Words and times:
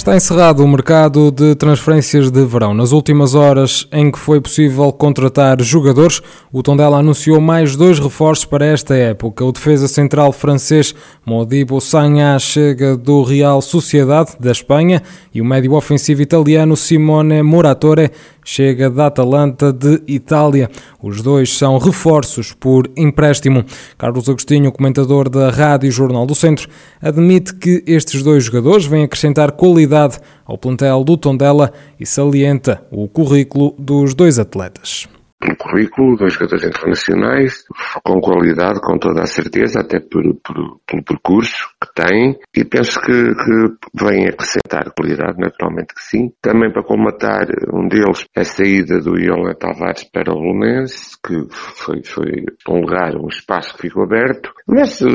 Está 0.00 0.16
encerrado 0.16 0.64
o 0.64 0.66
mercado 0.66 1.30
de 1.30 1.54
transferências 1.54 2.30
de 2.30 2.42
verão. 2.46 2.72
Nas 2.72 2.90
últimas 2.90 3.34
horas 3.34 3.86
em 3.92 4.10
que 4.10 4.18
foi 4.18 4.40
possível 4.40 4.90
contratar 4.94 5.60
jogadores, 5.60 6.22
o 6.50 6.62
Tondela 6.62 6.96
anunciou 6.96 7.38
mais 7.38 7.76
dois 7.76 7.98
reforços 7.98 8.46
para 8.46 8.64
esta 8.64 8.96
época. 8.96 9.44
O 9.44 9.52
defesa 9.52 9.86
central 9.86 10.32
francês 10.32 10.94
Modibo 11.24 11.82
Sagna 11.82 12.38
chega 12.38 12.96
do 12.96 13.22
Real 13.22 13.60
Sociedade 13.60 14.30
da 14.40 14.50
Espanha 14.50 15.02
e 15.34 15.42
o 15.42 15.44
médio 15.44 15.74
ofensivo 15.74 16.22
italiano 16.22 16.78
Simone 16.78 17.42
Muratore 17.42 18.10
chega 18.50 18.90
da 18.90 19.06
Atalanta 19.06 19.72
de 19.72 20.02
Itália. 20.08 20.68
Os 21.00 21.22
dois 21.22 21.56
são 21.56 21.78
reforços 21.78 22.52
por 22.52 22.90
empréstimo. 22.96 23.64
Carlos 23.96 24.28
Agostinho, 24.28 24.72
comentador 24.72 25.28
da 25.28 25.50
Rádio 25.50 25.92
Jornal 25.92 26.26
do 26.26 26.34
Centro, 26.34 26.68
admite 27.00 27.54
que 27.54 27.84
estes 27.86 28.24
dois 28.24 28.42
jogadores 28.42 28.86
vêm 28.86 29.04
acrescentar 29.04 29.52
qualidade 29.52 30.18
ao 30.44 30.58
plantel 30.58 31.04
do 31.04 31.16
Tondela 31.16 31.72
e 31.98 32.04
salienta 32.04 32.82
o 32.90 33.06
currículo 33.06 33.72
dos 33.78 34.14
dois 34.14 34.36
atletas 34.36 35.08
pelo 35.40 35.56
currículo, 35.56 36.16
dois 36.16 36.34
jogadores 36.34 36.64
internacionais, 36.64 37.64
com 38.04 38.20
qualidade, 38.20 38.80
com 38.80 38.98
toda 38.98 39.22
a 39.22 39.26
certeza, 39.26 39.80
até 39.80 39.98
por, 39.98 40.22
por, 40.44 40.80
pelo 40.86 41.02
percurso 41.02 41.66
que 41.82 42.02
têm, 42.02 42.38
e 42.54 42.64
penso 42.64 43.00
que, 43.00 43.12
que 43.12 44.04
vem 44.04 44.28
acrescentar 44.28 44.92
qualidade, 44.94 45.38
naturalmente 45.38 45.94
que 45.94 46.02
sim. 46.02 46.30
Também 46.42 46.70
para 46.70 46.84
colmatar 46.84 47.46
um 47.72 47.88
deles, 47.88 48.26
a 48.36 48.44
saída 48.44 49.00
do 49.00 49.18
Iolan 49.18 49.54
Tavares 49.54 50.04
para 50.04 50.32
o 50.32 50.38
Lunense, 50.38 51.16
que 51.24 51.46
foi, 51.50 52.02
foi 52.04 52.44
um 52.68 52.80
lugar, 52.80 53.16
um 53.16 53.28
espaço 53.28 53.74
que 53.74 53.88
ficou 53.88 54.04
aberto, 54.04 54.52
mas 54.66 55.00
uh, 55.00 55.08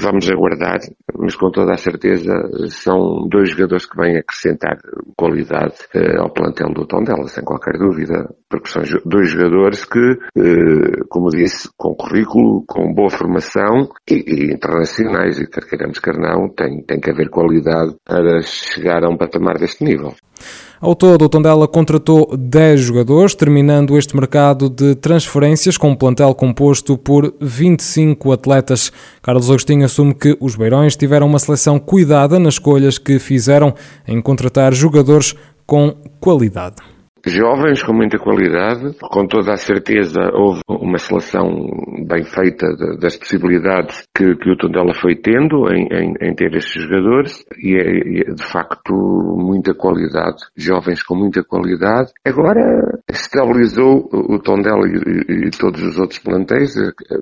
vamos 0.00 0.30
aguardar, 0.30 0.78
mas 1.18 1.34
com 1.34 1.50
toda 1.50 1.72
a 1.72 1.76
certeza 1.76 2.32
são 2.68 3.26
dois 3.28 3.50
jogadores 3.50 3.86
que 3.86 3.96
vêm 3.96 4.16
acrescentar 4.16 4.78
qualidade 5.16 5.74
uh, 5.94 6.22
ao 6.22 6.32
plantel 6.32 6.72
do 6.72 6.86
Tondela, 6.86 7.26
sem 7.26 7.44
qualquer 7.44 7.76
dúvida, 7.76 8.32
porque 8.48 8.68
são 8.68 8.82
dois 9.04 9.30
jogadores 9.40 9.84
que, 9.84 10.18
eh, 10.36 11.02
como 11.08 11.30
disse, 11.30 11.68
com 11.76 11.94
currículo, 11.94 12.62
com 12.66 12.92
boa 12.92 13.10
formação 13.10 13.88
e, 14.08 14.14
e 14.14 14.52
internacionais, 14.52 15.38
e 15.38 15.46
quer 15.46 15.66
queiramos, 15.66 15.98
quer 15.98 16.18
não, 16.18 16.48
tem, 16.48 16.82
tem 16.82 17.00
que 17.00 17.10
haver 17.10 17.30
qualidade 17.30 17.94
para 18.04 18.42
chegar 18.42 19.04
a 19.04 19.08
um 19.08 19.16
patamar 19.16 19.58
deste 19.58 19.84
nível. 19.84 20.14
Ao 20.80 20.94
todo, 20.94 21.26
o 21.26 21.28
Tondela 21.28 21.68
contratou 21.68 22.34
10 22.34 22.80
jogadores, 22.80 23.34
terminando 23.34 23.98
este 23.98 24.16
mercado 24.16 24.70
de 24.70 24.94
transferências 24.94 25.76
com 25.76 25.90
um 25.90 25.94
plantel 25.94 26.34
composto 26.34 26.96
por 26.96 27.34
25 27.38 28.32
atletas. 28.32 28.90
Carlos 29.20 29.50
Agostinho 29.50 29.84
assume 29.84 30.14
que 30.14 30.36
os 30.40 30.56
Beirões 30.56 30.96
tiveram 30.96 31.26
uma 31.26 31.38
seleção 31.38 31.78
cuidada 31.78 32.38
nas 32.38 32.54
escolhas 32.54 32.96
que 32.96 33.18
fizeram 33.18 33.74
em 34.08 34.22
contratar 34.22 34.72
jogadores 34.72 35.34
com 35.66 35.94
qualidade 36.18 36.76
jovens 37.26 37.82
com 37.82 37.92
muita 37.92 38.18
qualidade, 38.18 38.96
com 39.00 39.26
toda 39.26 39.52
a 39.52 39.56
certeza 39.56 40.20
houve 40.32 40.60
uma 40.68 40.98
seleção 40.98 41.66
bem 42.06 42.24
feita 42.24 42.66
das 43.00 43.16
possibilidades 43.16 44.04
que, 44.14 44.36
que 44.36 44.50
o 44.50 44.56
Tondela 44.56 44.94
foi 44.94 45.16
tendo 45.16 45.72
em, 45.72 45.86
em, 45.92 46.14
em 46.20 46.34
ter 46.34 46.54
estes 46.54 46.82
jogadores 46.82 47.44
e 47.62 47.76
é, 47.76 48.30
é, 48.30 48.34
de 48.34 48.44
facto 48.44 48.92
muita 49.36 49.74
qualidade, 49.74 50.38
jovens 50.56 51.02
com 51.02 51.14
muita 51.14 51.42
qualidade. 51.42 52.10
Agora 52.24 52.99
estabilizou 53.10 54.08
o 54.12 54.38
Tondela 54.38 54.86
e, 54.86 55.46
e 55.46 55.50
todos 55.50 55.82
os 55.82 55.98
outros 55.98 56.18
plantéis, 56.18 56.74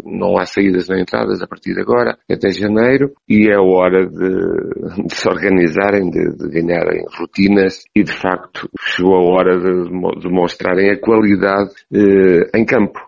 não 0.05 0.39
há 0.39 0.47
saídas 0.47 0.89
nem 0.89 1.03
entradas 1.03 1.43
a 1.43 1.47
partir 1.47 1.75
de 1.75 1.81
agora 1.81 2.17
até 2.31 2.51
janeiro 2.51 3.13
e 3.29 3.51
é 3.51 3.59
hora 3.59 4.07
de, 4.07 5.07
de 5.07 5.15
se 5.15 5.29
organizarem, 5.29 6.11
de, 6.11 6.37
de 6.37 6.49
ganharem 6.49 7.05
rotinas 7.19 7.85
e 7.95 8.03
de 8.03 8.13
facto 8.13 8.69
chegou 8.81 9.15
a 9.15 9.23
hora 9.23 9.59
de 9.59 10.21
demonstrarem 10.21 10.91
a 10.91 11.01
qualidade 11.01 11.71
eh, 11.93 12.51
em 12.55 12.65
campo. 12.65 13.01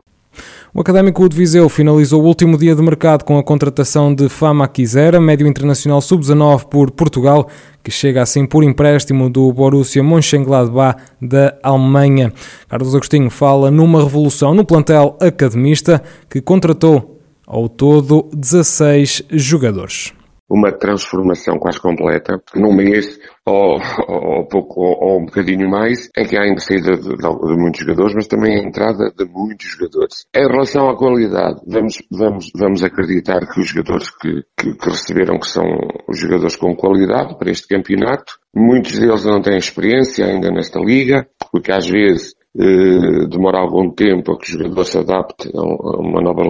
O 0.72 0.80
Académico 0.80 1.28
de 1.28 1.36
Viseu 1.36 1.68
finalizou 1.68 2.22
o 2.22 2.26
último 2.26 2.56
dia 2.56 2.74
de 2.74 2.82
mercado 2.82 3.24
com 3.24 3.38
a 3.38 3.42
contratação 3.42 4.14
de 4.14 4.28
Fama 4.28 4.68
Quisera, 4.68 5.20
médio 5.20 5.46
internacional 5.46 6.00
sub-19 6.00 6.66
por 6.66 6.90
Portugal, 6.92 7.48
que 7.82 7.90
chega 7.90 8.22
assim 8.22 8.46
por 8.46 8.62
empréstimo 8.62 9.28
do 9.28 9.52
Borussia 9.52 10.02
Mönchengladbach 10.02 11.02
da 11.20 11.56
Alemanha. 11.62 12.32
Carlos 12.68 12.94
Agostinho 12.94 13.30
fala 13.30 13.70
numa 13.70 14.02
revolução 14.02 14.54
no 14.54 14.64
plantel 14.64 15.16
academista 15.20 16.02
que 16.28 16.40
contratou 16.40 17.20
ao 17.46 17.68
todo 17.68 18.28
16 18.32 19.24
jogadores 19.32 20.12
uma 20.50 20.72
transformação 20.72 21.58
quase 21.58 21.80
completa, 21.80 22.42
num 22.56 22.74
mês 22.74 23.20
ou, 23.46 23.78
ou 24.08 24.48
pouco 24.48 24.80
ou, 24.80 25.20
um 25.20 25.24
bocadinho 25.26 25.70
mais, 25.70 26.10
em 26.16 26.26
que 26.26 26.36
há 26.36 26.42
ainda 26.42 26.60
saída 26.60 26.96
de, 26.96 27.08
de, 27.08 27.16
de, 27.16 27.56
muitos 27.56 27.80
jogadores, 27.80 28.14
mas 28.14 28.26
também 28.26 28.56
a 28.56 28.66
entrada 28.66 29.12
de 29.16 29.24
muitos 29.26 29.68
jogadores. 29.68 30.26
Em 30.34 30.48
relação 30.48 30.88
à 30.88 30.96
qualidade, 30.96 31.60
vamos, 31.66 32.02
vamos, 32.10 32.50
vamos 32.56 32.82
acreditar 32.82 33.40
que 33.46 33.60
os 33.60 33.68
jogadores 33.68 34.10
que, 34.10 34.42
que, 34.58 34.74
que 34.74 34.90
receberam, 34.90 35.38
que 35.38 35.46
são 35.46 35.64
os 36.08 36.18
jogadores 36.18 36.56
com 36.56 36.74
qualidade 36.74 37.38
para 37.38 37.50
este 37.50 37.68
campeonato, 37.68 38.34
muitos 38.54 38.98
deles 38.98 39.24
não 39.24 39.40
têm 39.40 39.56
experiência 39.56 40.26
ainda 40.26 40.50
nesta 40.50 40.80
liga, 40.80 41.28
porque 41.52 41.70
às 41.70 41.86
vezes 41.88 42.34
eh, 42.58 43.26
demora 43.28 43.58
algum 43.60 43.90
tempo 43.90 44.32
a 44.32 44.38
que 44.38 44.56
o 44.56 44.58
jogador 44.58 44.84
se 44.84 44.98
adapte 44.98 45.48
a 45.54 45.62
uma 45.62 46.20
nova 46.20 46.42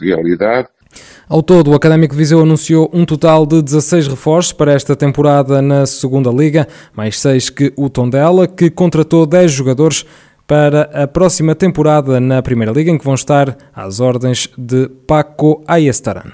realidade 0.00 0.68
ao 1.28 1.42
todo, 1.42 1.70
o 1.70 1.74
Académico 1.74 2.14
Viseu 2.14 2.40
anunciou 2.40 2.90
um 2.92 3.04
total 3.04 3.44
de 3.44 3.60
16 3.60 4.06
reforços 4.06 4.52
para 4.52 4.72
esta 4.72 4.94
temporada 4.94 5.60
na 5.60 5.84
Segunda 5.84 6.30
Liga, 6.30 6.68
mais 6.94 7.18
seis 7.18 7.50
que 7.50 7.72
o 7.76 7.88
Tondela, 7.88 8.46
que 8.46 8.70
contratou 8.70 9.26
10 9.26 9.50
jogadores 9.50 10.04
para 10.46 10.82
a 10.92 11.06
próxima 11.08 11.54
temporada 11.54 12.20
na 12.20 12.40
Primeira 12.40 12.72
Liga, 12.72 12.90
em 12.90 12.98
que 12.98 13.04
vão 13.04 13.14
estar 13.14 13.56
às 13.74 13.98
ordens 13.98 14.48
de 14.56 14.88
Paco 15.06 15.62
Ayestaran. 15.66 16.32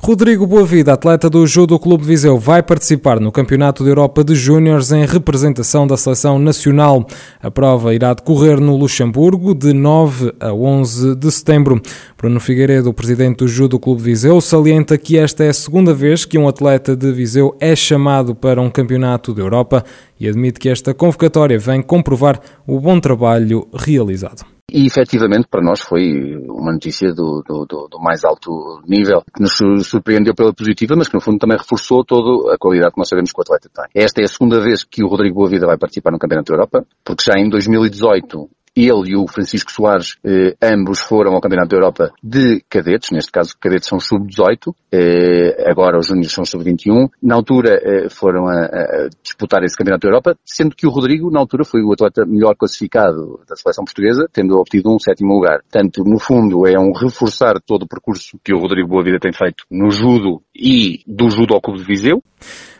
Rodrigo 0.00 0.46
Boavida, 0.46 0.92
atleta 0.92 1.28
do 1.28 1.44
Judo 1.44 1.76
Clube 1.76 2.04
Viseu, 2.04 2.38
vai 2.38 2.62
participar 2.62 3.18
no 3.18 3.32
Campeonato 3.32 3.82
da 3.82 3.90
Europa 3.90 4.22
de 4.22 4.36
Júniores 4.36 4.92
em 4.92 5.04
representação 5.04 5.88
da 5.88 5.96
seleção 5.96 6.38
nacional. 6.38 7.04
A 7.42 7.50
prova 7.50 7.92
irá 7.92 8.14
decorrer 8.14 8.60
no 8.60 8.76
Luxemburgo 8.76 9.56
de 9.56 9.72
9 9.72 10.32
a 10.38 10.52
11 10.52 11.16
de 11.16 11.30
setembro. 11.32 11.82
Bruno 12.16 12.38
Figueiredo, 12.38 12.94
presidente 12.94 13.38
do 13.38 13.48
Judo 13.48 13.78
Clube 13.78 14.00
Viseu, 14.00 14.40
salienta 14.40 14.96
que 14.96 15.18
esta 15.18 15.42
é 15.42 15.48
a 15.48 15.54
segunda 15.54 15.92
vez 15.92 16.24
que 16.24 16.38
um 16.38 16.46
atleta 16.46 16.94
de 16.94 17.10
Viseu 17.10 17.56
é 17.58 17.74
chamado 17.74 18.36
para 18.36 18.62
um 18.62 18.70
Campeonato 18.70 19.34
da 19.34 19.42
Europa 19.42 19.84
e 20.20 20.28
admite 20.28 20.58
que 20.58 20.68
esta 20.68 20.94
convocatória 20.94 21.58
vem 21.58 21.82
comprovar 21.82 22.40
o 22.66 22.80
bom 22.80 23.00
trabalho 23.00 23.68
realizado. 23.74 24.44
E 24.70 24.86
efetivamente 24.86 25.48
para 25.50 25.62
nós 25.62 25.80
foi 25.80 26.36
uma 26.46 26.72
notícia 26.72 27.08
do, 27.14 27.42
do, 27.42 27.64
do, 27.64 27.88
do, 27.88 27.98
mais 27.98 28.22
alto 28.22 28.82
nível, 28.86 29.22
que 29.34 29.40
nos 29.40 29.86
surpreendeu 29.86 30.34
pela 30.34 30.52
positiva, 30.52 30.94
mas 30.94 31.08
que 31.08 31.14
no 31.14 31.22
fundo 31.22 31.38
também 31.38 31.56
reforçou 31.56 32.04
toda 32.04 32.52
a 32.52 32.58
qualidade 32.58 32.92
que 32.92 32.98
nós 32.98 33.08
sabemos 33.08 33.32
que 33.32 33.40
o 33.40 33.42
atleta 33.42 33.70
tem. 33.74 33.86
Esta 33.94 34.20
é 34.20 34.24
a 34.24 34.28
segunda 34.28 34.60
vez 34.60 34.84
que 34.84 35.02
o 35.02 35.08
Rodrigo 35.08 35.36
Boavida 35.36 35.66
vai 35.66 35.78
participar 35.78 36.10
no 36.10 36.18
Campeonato 36.18 36.52
da 36.52 36.58
Europa, 36.58 36.86
porque 37.02 37.24
já 37.24 37.40
em 37.40 37.48
2018 37.48 38.50
ele 38.84 39.10
e 39.12 39.16
o 39.16 39.26
Francisco 39.26 39.72
Soares, 39.72 40.16
eh, 40.24 40.54
ambos 40.62 41.00
foram 41.00 41.34
ao 41.34 41.40
Campeonato 41.40 41.70
da 41.70 41.76
Europa 41.76 42.12
de 42.22 42.62
cadetes, 42.68 43.10
neste 43.10 43.30
caso 43.32 43.56
cadetes 43.58 43.88
são 43.88 43.98
sub-18, 43.98 44.74
eh, 44.92 45.64
agora 45.70 45.98
os 45.98 46.06
júniores 46.06 46.32
são 46.32 46.44
sub-21. 46.44 47.08
Na 47.22 47.34
altura 47.34 47.80
eh, 47.82 48.08
foram 48.08 48.46
a, 48.46 48.64
a, 48.64 49.08
disputar 49.22 49.62
esse 49.64 49.76
Campeonato 49.76 50.06
da 50.06 50.08
Europa, 50.08 50.36
sendo 50.44 50.76
que 50.76 50.86
o 50.86 50.90
Rodrigo, 50.90 51.30
na 51.30 51.40
altura, 51.40 51.64
foi 51.64 51.82
o 51.82 51.92
atleta 51.92 52.24
melhor 52.26 52.54
classificado 52.54 53.40
da 53.48 53.56
seleção 53.56 53.84
portuguesa, 53.84 54.28
tendo 54.32 54.58
obtido 54.58 54.94
um 54.94 54.98
sétimo 54.98 55.34
lugar. 55.34 55.60
Portanto, 55.62 56.04
no 56.04 56.18
fundo, 56.18 56.66
é 56.66 56.78
um 56.78 56.92
reforçar 56.92 57.60
todo 57.64 57.82
o 57.82 57.88
percurso 57.88 58.38
que 58.44 58.52
o 58.52 58.58
Rodrigo 58.58 58.88
Boavida 58.88 59.18
tem 59.18 59.32
feito 59.32 59.64
no 59.70 59.90
judo 59.90 60.42
e 60.54 61.02
do 61.06 61.30
judo 61.30 61.54
ao 61.54 61.60
Clube 61.60 61.80
de 61.80 61.86
Viseu. 61.86 62.22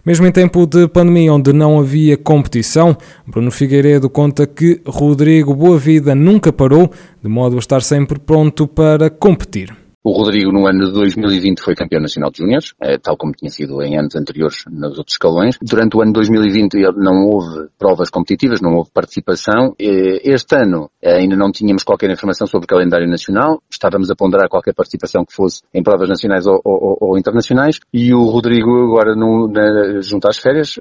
Mesmo 0.08 0.26
em 0.26 0.32
tempo 0.32 0.64
de 0.64 0.88
pandemia, 0.88 1.34
onde 1.34 1.52
não 1.52 1.78
havia 1.78 2.16
competição, 2.16 2.96
Bruno 3.26 3.50
Figueiredo 3.50 4.08
conta 4.08 4.46
que 4.46 4.80
Rodrigo 4.86 5.54
Boavida 5.54 6.14
nunca 6.14 6.50
parou, 6.50 6.90
de 7.22 7.28
modo 7.28 7.56
a 7.56 7.58
estar 7.58 7.82
sempre 7.82 8.18
pronto 8.18 8.66
para 8.66 9.10
competir. 9.10 9.77
O 10.04 10.12
Rodrigo, 10.12 10.52
no 10.52 10.66
ano 10.66 10.86
de 10.86 10.92
2020, 10.92 11.60
foi 11.60 11.74
campeão 11.74 12.00
nacional 12.00 12.30
de 12.30 12.38
júniores, 12.38 12.74
tal 13.02 13.16
como 13.16 13.32
tinha 13.32 13.50
sido 13.50 13.82
em 13.82 13.98
anos 13.98 14.14
anteriores 14.14 14.64
nos 14.70 14.96
outros 14.98 15.14
escalões. 15.14 15.58
Durante 15.60 15.96
o 15.96 16.02
ano 16.02 16.12
2020 16.12 16.74
não 16.96 17.26
houve 17.26 17.68
provas 17.78 18.08
competitivas, 18.08 18.60
não 18.60 18.76
houve 18.76 18.90
participação. 18.92 19.74
Este 19.78 20.56
ano 20.56 20.90
ainda 21.04 21.36
não 21.36 21.50
tínhamos 21.50 21.82
qualquer 21.82 22.10
informação 22.10 22.46
sobre 22.46 22.64
o 22.64 22.68
calendário 22.68 23.08
nacional, 23.08 23.60
estávamos 23.70 24.10
a 24.10 24.14
ponderar 24.14 24.48
qualquer 24.48 24.74
participação 24.74 25.24
que 25.24 25.34
fosse 25.34 25.62
em 25.74 25.82
provas 25.82 26.08
nacionais 26.08 26.46
ou, 26.46 26.60
ou, 26.64 26.96
ou 27.00 27.18
internacionais 27.18 27.80
e 27.92 28.14
o 28.14 28.24
Rodrigo 28.24 28.70
agora 28.84 29.14
no, 29.14 29.48
na, 29.48 30.00
junto 30.00 30.28
às 30.28 30.38
férias 30.38 30.78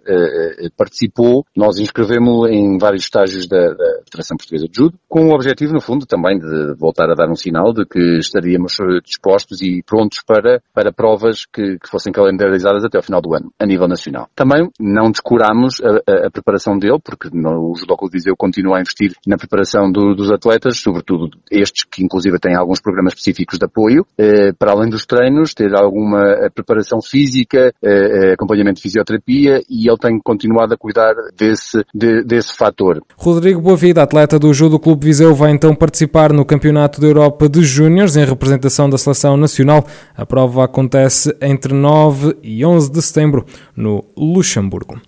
participou, 0.78 1.46
nós 1.56 1.80
inscrevemos 1.80 2.50
em 2.50 2.78
vários 2.78 3.04
estágios 3.04 3.48
da, 3.48 3.74
da 3.74 4.02
Federação 4.06 4.38
Portuguesa 4.38 4.68
de 4.68 4.78
Judo, 4.78 4.98
com 5.08 5.28
o 5.28 5.34
objetivo, 5.34 5.74
no 5.74 5.81
fundo, 5.81 6.06
também 6.06 6.38
de 6.38 6.75
voltar 6.78 7.10
a 7.10 7.16
dar 7.16 7.30
um 7.30 7.36
sinal 7.36 7.74
de 7.74 7.86
que 7.86 8.19
estaríamos 8.19 8.80
eh, 8.80 9.02
dispostos 9.07 9.62
e 9.62 9.81
prontos 9.83 10.19
para, 10.25 10.62
para 10.74 10.92
provas 10.92 11.45
que, 11.45 11.80
que 11.80 11.89
fossem 11.89 12.12
calendarizadas 12.12 12.83
até 12.83 12.98
ao 12.98 13.04
final 13.04 13.21
do 13.21 13.33
ano, 13.33 13.51
a 13.59 13.65
nível 13.65 13.88
nacional. 13.88 14.30
Também 14.36 14.69
não 14.80 15.12
descurámos 15.12 15.81
a, 15.81 16.12
a, 16.12 16.27
a 16.27 16.31
preparação 16.31 16.77
dele, 16.77 17.00
porque 17.04 17.30
no, 17.31 17.71
o 17.71 17.75
Judo 17.75 17.98
Clube 17.98 18.13
Viseu 18.13 18.36
continua 18.36 18.77
a 18.77 18.81
investir 18.81 19.13
na 19.25 19.38
preparação 19.38 19.92
do, 19.92 20.13
dos 20.15 20.31
atletas, 20.31 20.80
sobretudo 20.80 21.30
estes 21.51 21.83
que 21.83 22.04
inclusive 22.04 22.39
têm 22.39 22.56
alguns 22.56 22.81
programas 22.81 23.13
específicos 23.13 23.57
de 23.57 23.65
apoio, 23.65 24.06
eh, 24.18 24.51
para 24.54 24.71
além 24.71 24.89
dos 24.89 25.06
treinos, 25.06 25.54
ter 25.54 25.74
alguma 25.75 26.21
eh, 26.21 26.50
preparação 26.50 27.01
física, 27.01 27.74
eh, 27.81 28.30
eh, 28.30 28.33
acompanhamento 28.33 28.75
de 28.75 28.81
fisioterapia 28.81 29.62
e 29.69 29.89
ele 29.89 29.98
tem 29.98 30.19
continuado 30.19 30.74
a 30.74 30.77
cuidar 30.77 31.13
desse, 31.38 31.83
de, 31.94 32.24
desse 32.24 32.56
fator. 32.56 33.01
Rodrigo 33.15 33.62
Boavida, 33.62 34.04
atleta 34.04 34.38
do 34.38 34.54
Judo 34.54 34.80
Clube 34.80 35.06
Viseu, 35.06 35.33
vai 35.33 35.51
então 35.51 35.74
participar 35.75 36.33
no 36.33 36.45
Campeonato 36.45 37.00
da 37.00 37.07
Europa 37.07 37.48
de 37.50 37.62
Júniores 37.63 38.15
em 38.15 38.25
representação 38.25 38.89
da 38.89 38.96
Seleção 38.97 39.38
Nacional. 39.38 39.85
A 40.15 40.25
prova 40.25 40.65
acontece 40.65 41.35
entre 41.41 41.73
9 41.73 42.38
e 42.41 42.65
11 42.65 42.91
de 42.91 43.01
setembro 43.01 43.45
no 43.75 44.03
Luxemburgo. 44.15 44.99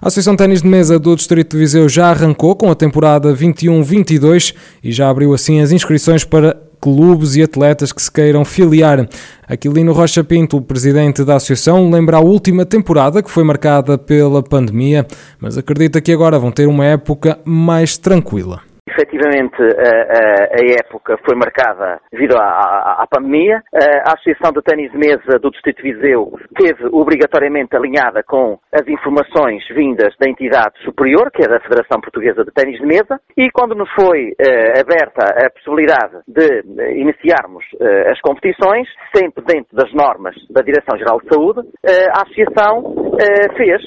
A 0.00 0.08
Associação 0.08 0.34
Ténis 0.34 0.62
de 0.62 0.68
Mesa 0.68 0.98
do 0.98 1.14
Distrito 1.14 1.52
de 1.52 1.58
Viseu 1.58 1.88
já 1.88 2.10
arrancou 2.10 2.56
com 2.56 2.70
a 2.70 2.74
temporada 2.74 3.32
21-22 3.34 4.54
e 4.82 4.90
já 4.90 5.08
abriu 5.08 5.32
assim 5.32 5.60
as 5.60 5.70
inscrições 5.70 6.24
para 6.24 6.56
clubes 6.80 7.36
e 7.36 7.42
atletas 7.42 7.92
que 7.92 8.02
se 8.02 8.10
queiram 8.10 8.44
filiar. 8.44 9.08
Aquilino 9.46 9.92
Rocha 9.92 10.24
Pinto, 10.24 10.56
o 10.56 10.60
presidente 10.60 11.24
da 11.24 11.36
associação, 11.36 11.88
lembra 11.88 12.16
a 12.16 12.20
última 12.20 12.66
temporada 12.66 13.22
que 13.22 13.30
foi 13.30 13.44
marcada 13.44 13.96
pela 13.96 14.42
pandemia, 14.42 15.06
mas 15.38 15.56
acredita 15.56 16.00
que 16.00 16.10
agora 16.10 16.40
vão 16.40 16.50
ter 16.50 16.66
uma 16.66 16.84
época 16.84 17.38
mais 17.44 17.96
tranquila. 17.96 18.71
Efetivamente, 18.92 19.56
a, 19.62 19.64
a, 19.64 20.44
a, 20.52 20.84
época 20.84 21.18
foi 21.24 21.34
marcada 21.34 22.00
devido 22.12 22.36
à, 22.36 22.44
à, 22.44 23.02
à, 23.02 23.06
pandemia. 23.06 23.62
A 24.06 24.12
Associação 24.12 24.52
de 24.52 24.62
Ténis 24.62 24.92
de 24.92 24.98
Mesa 24.98 25.38
do 25.40 25.50
Distrito 25.50 25.82
Viseu 25.82 26.32
teve 26.56 26.86
obrigatoriamente 26.92 27.74
alinhada 27.74 28.22
com 28.22 28.58
as 28.72 28.86
informações 28.86 29.66
vindas 29.68 30.14
da 30.18 30.28
entidade 30.28 30.78
superior, 30.84 31.30
que 31.30 31.42
é 31.42 31.48
da 31.48 31.60
Federação 31.60 32.00
Portuguesa 32.00 32.44
de 32.44 32.50
Ténis 32.52 32.78
de 32.78 32.86
Mesa, 32.86 33.20
e 33.36 33.50
quando 33.50 33.74
nos 33.74 33.90
foi 33.94 34.34
eh, 34.38 34.80
aberta 34.80 35.24
a 35.24 35.50
possibilidade 35.50 36.18
de 36.26 36.62
iniciarmos 37.00 37.64
eh, 37.80 38.10
as 38.10 38.20
competições, 38.20 38.88
sempre 39.14 39.44
dentro 39.44 39.74
das 39.74 39.92
normas 39.92 40.34
da 40.50 40.62
Direção-Geral 40.62 41.20
de 41.20 41.28
Saúde, 41.28 41.60
eh, 41.84 42.08
a 42.10 42.22
Associação 42.22 43.12
fez 43.56 43.82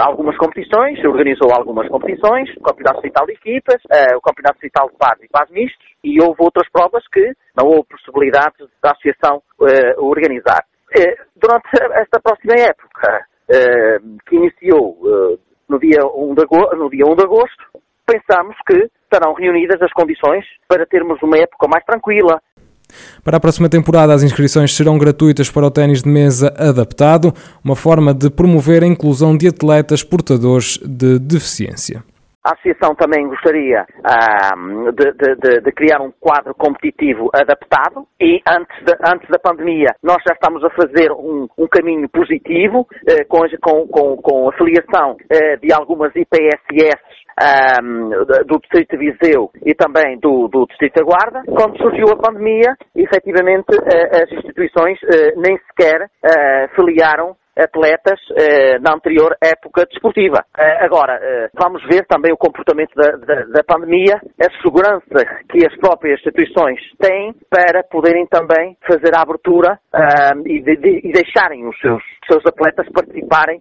algumas 0.00 0.36
competições, 0.36 1.04
organizou 1.04 1.50
algumas 1.52 1.88
competições, 1.88 2.48
o 2.56 2.62
Campeonato 2.62 3.02
Digital 3.02 3.26
de 3.26 3.32
Equipas, 3.32 3.82
o 4.16 4.20
Campeonato 4.32 4.58
Digital 4.60 4.88
de 4.90 4.96
Base 4.98 5.24
e 5.24 5.28
Base 5.32 5.52
Mistos, 5.52 5.86
e 6.02 6.20
houve 6.22 6.40
outras 6.40 6.68
provas 6.70 7.04
que 7.12 7.32
não 7.56 7.66
houve 7.66 7.88
possibilidade 7.88 8.56
da 8.82 8.90
Associação 8.92 9.42
uh, 9.60 10.04
organizar. 10.04 10.64
Uh, 10.96 11.22
durante 11.36 11.68
esta 11.92 12.20
próxima 12.20 12.54
época, 12.54 13.26
uh, 13.50 14.18
que 14.26 14.36
iniciou 14.36 14.98
no, 15.68 15.78
dia 15.78 16.04
1 16.04 16.34
de 16.34 16.42
agosto, 16.42 16.76
no 16.76 16.90
dia 16.90 17.06
1 17.06 17.16
de 17.16 17.24
agosto, 17.24 17.64
pensamos 18.06 18.56
que 18.66 18.90
estarão 19.04 19.34
reunidas 19.34 19.80
as 19.80 19.92
condições 19.92 20.44
para 20.66 20.86
termos 20.86 21.22
uma 21.22 21.38
época 21.38 21.68
mais 21.68 21.84
tranquila, 21.84 22.40
para 23.24 23.38
a 23.38 23.40
próxima 23.40 23.70
temporada, 23.70 24.12
as 24.12 24.22
inscrições 24.22 24.74
serão 24.74 24.98
gratuitas 24.98 25.50
para 25.50 25.66
o 25.66 25.70
ténis 25.70 26.02
de 26.02 26.08
mesa 26.10 26.52
adaptado, 26.58 27.32
uma 27.64 27.74
forma 27.74 28.12
de 28.12 28.28
promover 28.28 28.82
a 28.82 28.86
inclusão 28.86 29.34
de 29.34 29.48
atletas 29.48 30.02
portadores 30.02 30.78
de 30.78 31.18
deficiência. 31.18 32.04
A 32.44 32.54
Associação 32.54 32.96
também 32.96 33.28
gostaria 33.28 33.86
uh, 33.86 34.92
de, 34.92 35.12
de, 35.12 35.60
de, 35.60 35.72
criar 35.72 36.00
um 36.00 36.10
quadro 36.18 36.52
competitivo 36.56 37.30
adaptado 37.32 38.04
e 38.20 38.40
antes, 38.44 38.84
de, 38.84 38.92
antes 39.06 39.28
da 39.28 39.38
pandemia 39.38 39.86
nós 40.02 40.16
já 40.26 40.34
estamos 40.34 40.64
a 40.64 40.70
fazer 40.70 41.12
um, 41.12 41.46
um 41.56 41.68
caminho 41.68 42.08
positivo 42.08 42.80
uh, 42.80 43.28
com, 43.28 43.86
com, 43.86 44.16
com, 44.16 44.48
a 44.48 44.52
filiação 44.54 45.12
uh, 45.12 45.60
de 45.60 45.72
algumas 45.72 46.10
IPSS 46.16 47.00
um, 47.80 48.08
do 48.10 48.58
Distrito 48.58 48.98
de 48.98 49.12
Viseu 49.12 49.50
e 49.64 49.72
também 49.72 50.18
do, 50.18 50.48
do 50.48 50.66
Distrito 50.66 50.96
da 50.96 51.04
Guarda. 51.04 51.42
Quando 51.46 51.78
surgiu 51.78 52.06
a 52.12 52.16
pandemia, 52.16 52.76
efetivamente 52.94 53.66
as 54.12 54.30
instituições 54.32 54.98
nem 55.36 55.56
sequer 55.58 56.10
filiaram 56.74 57.36
atletas 57.56 58.18
eh, 58.36 58.78
na 58.78 58.94
anterior 58.94 59.36
época 59.42 59.84
desportiva. 59.86 60.44
Eh, 60.56 60.84
agora, 60.84 61.18
eh, 61.20 61.48
vamos 61.54 61.82
ver 61.84 62.06
também 62.06 62.32
o 62.32 62.36
comportamento 62.36 62.94
da, 62.94 63.12
da, 63.12 63.44
da, 63.44 63.64
pandemia, 63.64 64.20
a 64.40 64.62
segurança 64.62 65.24
que 65.48 65.66
as 65.66 65.76
próprias 65.78 66.18
instituições 66.18 66.80
têm 66.98 67.34
para 67.50 67.82
poderem 67.84 68.26
também 68.26 68.76
fazer 68.86 69.14
a 69.14 69.22
abertura 69.22 69.78
e, 70.46 70.60
de, 70.60 70.76
de, 70.76 71.08
e, 71.08 71.12
deixarem 71.12 71.66
os 71.66 71.78
seus, 71.80 72.02
seus 72.30 72.44
atletas 72.46 72.86
participarem 72.92 73.60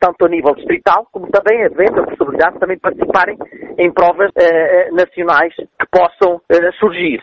tanto 0.00 0.26
a 0.26 0.28
nível 0.28 0.54
distrital 0.54 1.06
como 1.12 1.28
também 1.30 1.64
havendo 1.64 2.00
a 2.00 2.06
possibilidade 2.06 2.54
de 2.54 2.60
também 2.60 2.78
participarem 2.78 3.36
em 3.78 3.92
provas 3.92 4.30
nacionais 4.92 5.54
que 5.54 5.86
possam 5.90 6.40
surgir. 6.78 7.22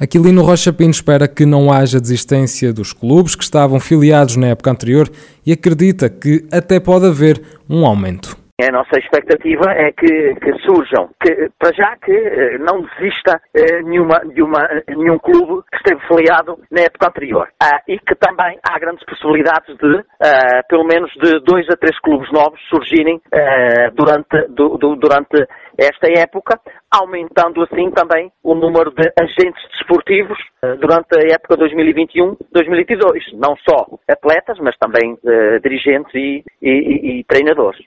Aquilino 0.00 0.42
Rocha 0.42 0.72
Pinto 0.72 0.94
espera 0.94 1.28
que 1.28 1.44
não 1.44 1.70
haja 1.70 2.00
desistência 2.00 2.72
dos 2.72 2.90
clubes 2.90 3.34
que 3.34 3.44
estavam 3.44 3.78
filiados 3.78 4.34
na 4.34 4.46
época 4.46 4.70
anterior 4.70 5.12
e 5.44 5.52
acredita 5.52 6.08
que 6.08 6.46
até 6.50 6.80
pode 6.80 7.04
haver 7.04 7.42
um 7.68 7.84
aumento. 7.84 8.39
A 8.62 8.72
nossa 8.72 8.98
expectativa 8.98 9.70
é 9.72 9.90
que, 9.92 10.34
que 10.34 10.52
surjam, 10.64 11.10
que, 11.22 11.50
para 11.58 11.72
já 11.72 11.96
que 11.96 12.12
eh, 12.12 12.58
não 12.58 12.82
desista 12.82 13.40
eh, 13.54 13.82
nenhuma, 13.82 14.20
nenhuma, 14.24 14.68
nenhum 14.88 15.18
clube 15.18 15.62
que 15.70 15.76
esteve 15.78 16.00
filiado 16.06 16.58
na 16.70 16.82
época 16.82 17.08
anterior. 17.08 17.48
Ah, 17.62 17.80
e 17.88 17.98
que 17.98 18.14
também 18.16 18.58
há 18.62 18.78
grandes 18.78 19.04
possibilidades 19.06 19.76
de, 19.76 20.04
ah, 20.22 20.62
pelo 20.68 20.84
menos, 20.84 21.10
de 21.14 21.40
dois 21.40 21.68
a 21.70 21.76
três 21.76 21.98
clubes 22.00 22.30
novos 22.32 22.60
surgirem 22.68 23.20
ah, 23.32 23.90
durante, 23.94 24.48
do, 24.48 24.76
do, 24.76 24.96
durante 24.96 25.46
esta 25.78 26.08
época, 26.20 26.60
aumentando 26.90 27.62
assim 27.62 27.90
também 27.90 28.30
o 28.42 28.54
número 28.54 28.90
de 28.90 29.10
agentes 29.18 29.62
desportivos 29.70 30.38
uh, 30.62 30.76
durante 30.76 31.16
a 31.16 31.34
época 31.34 31.56
2021-2022. 31.56 33.32
Não 33.34 33.56
só 33.68 33.86
atletas, 34.08 34.58
mas 34.60 34.76
também 34.76 35.14
uh, 35.14 35.60
dirigentes 35.62 36.14
e, 36.14 36.44
e, 36.60 37.20
e, 37.20 37.24
treinadores. 37.24 37.80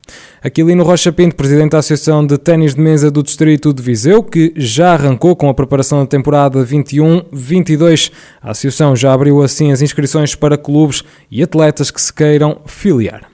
Aquilino 0.64 0.86
Rocha 0.86 1.12
Pinto, 1.12 1.36
presidente 1.36 1.72
da 1.72 1.80
Associação 1.80 2.26
de 2.26 2.38
Ténis 2.38 2.74
de 2.74 2.80
Mesa 2.80 3.12
do 3.12 3.22
Distrito 3.22 3.74
de 3.74 3.84
Viseu, 3.84 4.24
que 4.24 4.54
já 4.56 4.94
arrancou 4.94 5.36
com 5.36 5.50
a 5.50 5.54
preparação 5.54 6.00
da 6.00 6.06
temporada 6.06 6.64
21-22. 6.64 8.14
A 8.42 8.52
Associação 8.52 8.96
já 8.96 9.12
abriu 9.12 9.44
assim 9.44 9.74
as 9.74 9.82
inscrições 9.82 10.36
para 10.36 10.58
clubes 10.58 11.04
e 11.30 11.44
atletas 11.44 11.92
que 11.92 12.02
se 12.02 12.14
queiram 12.14 12.62
filiar. 12.66 13.30